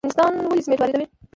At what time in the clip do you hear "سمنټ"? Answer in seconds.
0.65-0.79